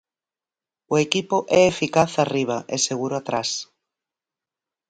[0.93, 3.49] O equipo é eficaz arriba e seguro atrás.